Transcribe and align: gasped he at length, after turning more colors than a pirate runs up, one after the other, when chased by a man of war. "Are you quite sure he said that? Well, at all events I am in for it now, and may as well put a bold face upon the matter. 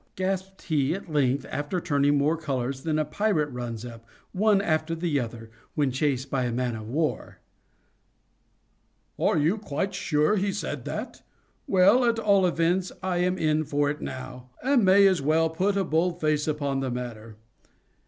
gasped 0.15 0.63
he 0.63 0.95
at 0.95 1.13
length, 1.13 1.45
after 1.51 1.79
turning 1.79 2.17
more 2.17 2.35
colors 2.35 2.81
than 2.81 2.97
a 2.97 3.05
pirate 3.05 3.51
runs 3.51 3.85
up, 3.85 4.03
one 4.31 4.59
after 4.59 4.95
the 4.95 5.19
other, 5.19 5.51
when 5.75 5.91
chased 5.91 6.27
by 6.31 6.45
a 6.45 6.51
man 6.51 6.75
of 6.75 6.89
war. 6.89 7.37
"Are 9.19 9.37
you 9.37 9.59
quite 9.59 9.93
sure 9.93 10.37
he 10.37 10.51
said 10.51 10.85
that? 10.85 11.21
Well, 11.67 12.03
at 12.03 12.17
all 12.17 12.47
events 12.47 12.91
I 13.03 13.17
am 13.17 13.37
in 13.37 13.63
for 13.63 13.91
it 13.91 14.01
now, 14.01 14.49
and 14.63 14.83
may 14.83 15.05
as 15.05 15.21
well 15.21 15.51
put 15.51 15.77
a 15.77 15.83
bold 15.83 16.19
face 16.19 16.47
upon 16.47 16.79
the 16.79 16.89
matter. 16.89 17.35